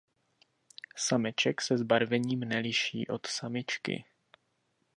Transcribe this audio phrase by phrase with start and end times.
[0.97, 4.05] Sameček se zbarvením neliší od samičky.